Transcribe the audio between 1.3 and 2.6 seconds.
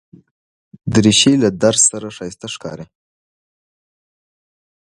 له درز سره ښایسته